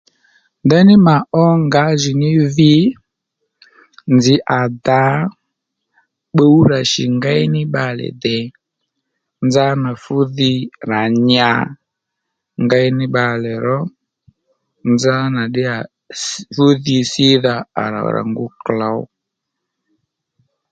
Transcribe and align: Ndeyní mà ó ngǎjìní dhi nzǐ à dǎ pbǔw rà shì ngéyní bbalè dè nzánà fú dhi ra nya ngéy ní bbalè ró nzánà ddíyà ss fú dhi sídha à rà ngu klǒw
Ndeyní 0.65 0.95
mà 1.07 1.15
ó 1.43 1.45
ngǎjìní 1.65 2.29
dhi 2.55 2.75
nzǐ 4.15 4.35
à 4.59 4.59
dǎ 4.85 5.01
pbǔw 6.31 6.57
rà 6.69 6.79
shì 6.91 7.03
ngéyní 7.15 7.61
bbalè 7.67 8.07
dè 8.23 8.39
nzánà 9.45 9.89
fú 10.03 10.15
dhi 10.35 10.53
ra 10.89 11.01
nya 11.27 11.51
ngéy 12.63 12.87
ní 12.97 13.05
bbalè 13.09 13.51
ró 13.65 13.79
nzánà 14.93 15.41
ddíyà 15.47 15.77
ss 15.87 16.25
fú 16.53 16.65
dhi 16.83 16.97
sídha 17.11 17.55
à 17.81 17.83
rà 18.15 18.21
ngu 18.31 18.45
klǒw 18.63 19.01